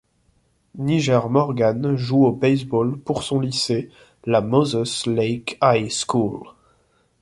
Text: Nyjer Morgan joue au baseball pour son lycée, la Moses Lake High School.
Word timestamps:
Nyjer 0.79 1.29
Morgan 1.29 1.95
joue 1.95 2.25
au 2.25 2.31
baseball 2.31 2.97
pour 2.97 3.21
son 3.21 3.39
lycée, 3.39 3.91
la 4.25 4.41
Moses 4.41 5.05
Lake 5.05 5.59
High 5.61 5.91
School. 5.91 6.39